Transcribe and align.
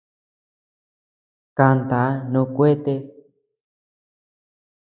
Kanta 1.57 2.01
noo 2.31 2.47
kuete. 2.55 2.93